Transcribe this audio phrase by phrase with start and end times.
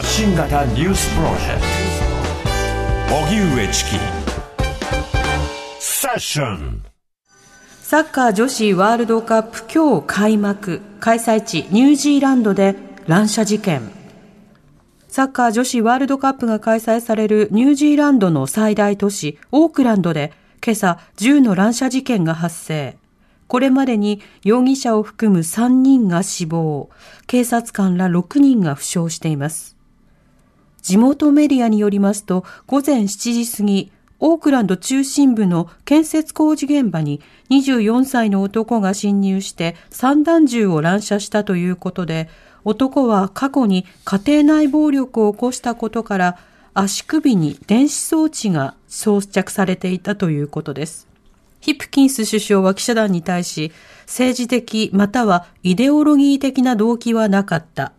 [0.00, 1.60] 発信型ニュースプロジェク
[3.10, 3.16] ト。
[3.16, 3.90] 荻上チキ。
[5.78, 6.82] セッション。
[7.82, 10.80] サッカー女子ワールドカップ今日開幕。
[11.00, 12.76] 開催地ニュージーランドで
[13.08, 13.82] 乱射事件。
[15.08, 20.32] サッカー女子ワールドカップが開催されるニュージーランドの最大都市オークランドで
[20.64, 22.96] 今朝銃の乱射事件が発生。
[23.48, 26.88] これまでに容疑者を含む3人が死亡、
[27.26, 29.78] 警察官ら6人が負傷しています。
[30.82, 37.20] 地元メディアによりますと、午前7時過ぎ、オークランド中心部の建設工事現場に
[37.50, 42.28] 24歳の男が侵入して散弾銃を乱射したということで、
[42.64, 46.38] 男は過去に家庭内暴力を起こしたことから
[46.74, 51.08] 足首に電子装置が装着されていたということです。
[51.60, 53.72] ヒプキンス首相は記者団に対し、
[54.06, 57.92] 政治的またはイデオロギー的な動機はなかった。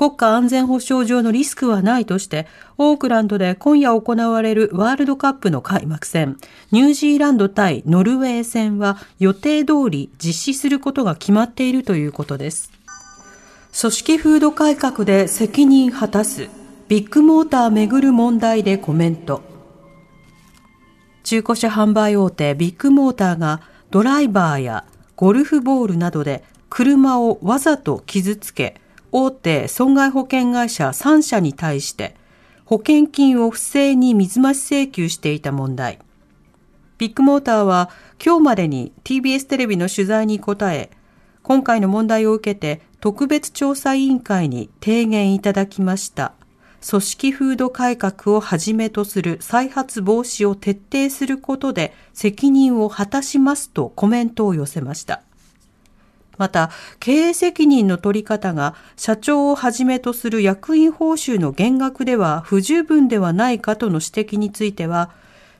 [0.00, 2.46] 国家安全保障上のリスクはないとして、
[2.78, 6.38] オークランドで今夜行われるワールドカップの開幕戦、
[6.70, 12.72] ニュージーランド対ノルウェー戦は予定通り実施することが決まっているということです。
[13.78, 16.48] 組織風土改革で責任果たす、
[16.88, 19.42] ビッグモーターめぐる問題でコメント。
[21.24, 28.80] 中古車販売大手ビッグモーターがドライバーやゴルフボールなどで車をわざと傷つけ、
[29.12, 32.16] 大手損害保険会社3社に対して
[32.64, 35.98] 保険金を不正に水増し請求していた問題。
[36.98, 37.90] ビッグモーターは
[38.24, 40.90] 今日までに TBS テレビの取材に答え、
[41.42, 46.34] 今回の問題を受けて特別調査委員会に提言いただきました
[46.88, 55.22] 組織風土改革をはじめとする再発防止を徹底することで責任を果たしますとコメントを寄せました。
[56.40, 65.10] また、経営責任の取り方が社長をはじめとする役員報酬の減額では不十分ではないかとの指摘については、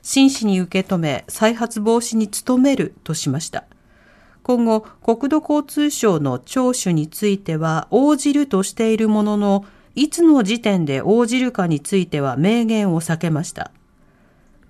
[0.01, 3.65] 真摯に受け止め再発防止に努めるとしました。
[4.41, 13.69] 今後、国土交通省の聴取については応じるとしているものの、いつの時点で応じるかについては明言を避けました。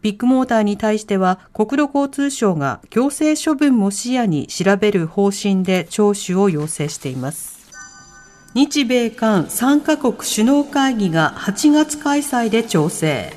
[0.02, 7.62] ビッグモーターに対しては国土交通省が行政処分も視野に調べる方針で聴取を要請しています。
[8.54, 13.32] 日米韓3カ国首脳会議が8月開催で調整。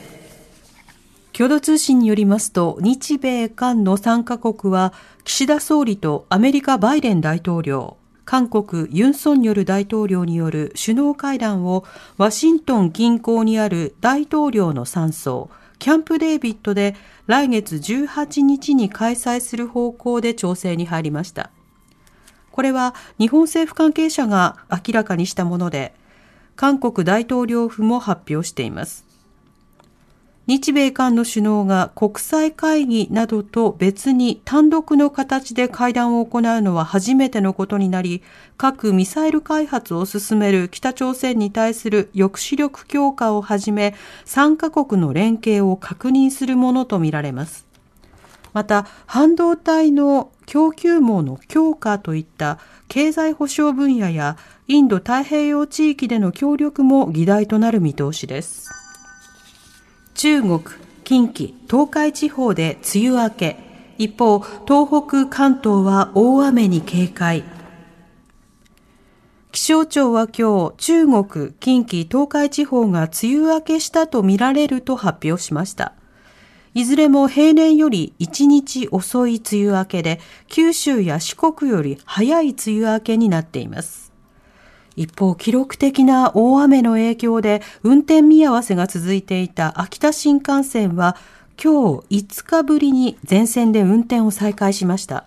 [1.32, 4.92] 共同通信によりますと、日米韓の3カ国は
[5.25, 11.84] 岸田総理とアメリカバイデン大統領、韓国ユン・ソンニョル大統領による首脳会談を
[12.16, 16.94] ワシントン近郊にある大統領の山荘、キャンプデービッドで
[17.26, 21.50] 来月18日に開催する方向で調整に入りました。
[22.50, 25.94] これは日本政府関係者が明らかにしたもので、
[26.56, 29.04] 韓国大統領府も発表しています。
[30.47, 38.22] 日米韓の首脳が国際会議などと別に単独の形で会談を行うのは初めてのことになり、
[38.59, 43.94] 核・ミサイル開発を進める北朝鮮に対する抑止力強化をはじめ、
[44.27, 47.65] 3カ国の連携を確認するものとみられます。
[48.53, 54.37] また、半導体の供給網の強化といった経済保障分野や
[54.69, 58.83] インド太平洋地域での協力も議題となる見通しです。
[60.24, 60.62] 中国、
[61.04, 63.56] 近畿、東海地方で梅雨明け。
[63.98, 67.44] 一方、東北、関東は大雨に警戒。
[69.52, 75.92] 気象庁は今日、中国、近畿、東海地方が梅雨明けしたとみられると発表しました。
[76.72, 84.03] いずれも平年より1日遅い梅雨明けで、九州や四国より早い梅雨明けになっています。
[84.97, 91.16] 一方、記録的な大雨の影響で運転見合わせが続いていた秋田新幹線は
[91.62, 95.27] 今日5日ぶりに全線で運転を再開しました。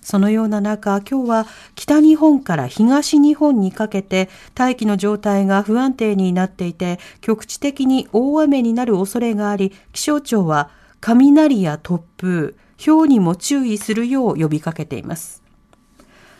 [0.00, 10.70] そのような中、今日は北日本から東日本にかけて大気の状態が不安定になっていて、局地的に大雨になる恐れがあり、気象庁は
[11.00, 15.43] 雷や突風、氷にも注意するよう呼びかけています。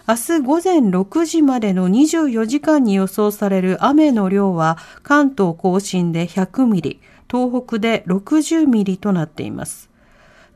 [0.06, 9.89] 明日午前6時までの24時間に予想される雨の量は関東甲信で100ミリ、東北で60ミリとなっています。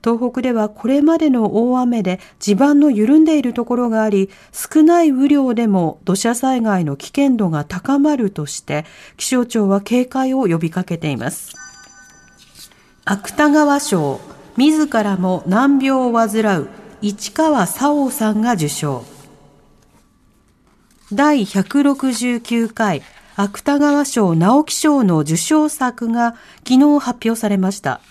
[0.05, 8.85] 東北ではこれまでの大雨で地盤の緩んでいるところがあり、少ない雨量でも土砂災害の危険度が高まるとして、
[9.17, 11.55] 気象庁は警戒を呼びかけています。
[13.07, 14.21] 芥川賞、
[14.59, 16.69] 自らも難病を患う
[17.01, 19.18] 市川沙央さんが受賞。
[21.11, 23.03] 第169回
[23.35, 26.37] 芥川賞直木賞の受賞作が
[26.69, 28.03] 昨日発表されました。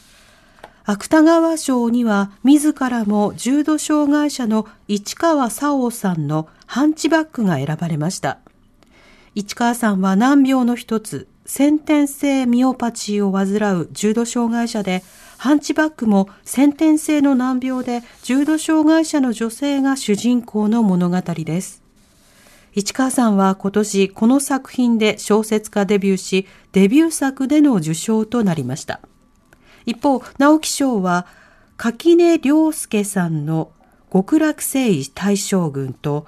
[0.83, 8.39] 芥川賞には自らも重度障害者の市川沙央さんのハンチバックが選ばれました。
[9.35, 15.03] 市川さんは難病の一つ、先天性ミオパチーを患う重度障害者で、
[15.38, 21.87] ハンチバックも先天性の難病で重度障害者の女性が主人公の物語です。
[22.77, 29.00] 市川さんは今年この作品で小説家デビューし、デビュー作での受賞となりました。
[29.88, 31.25] 一方、直木賞は
[31.75, 33.71] 垣根良介さんの
[34.13, 36.27] 極楽征夷大将軍と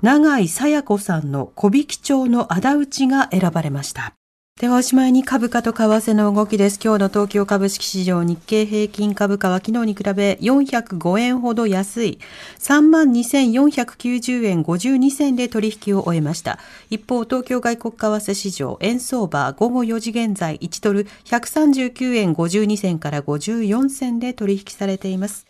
[0.00, 4.14] 永井紗耶子さんの小引町の仇討ちが選ばれました。
[4.60, 6.78] ではおしまいに株価と為替の動きです。
[6.84, 12.18] 今日の東京株式市場日経平均株価は昨日に比べ405円ほど安い
[12.58, 16.58] 32,490円52銭で取引を終えました。
[16.90, 25.46] 一方、東京外国為替市場円相場午後4時現在1ドル139円52銭から54銭で取引されています。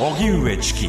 [0.00, 0.88] 荻上チキ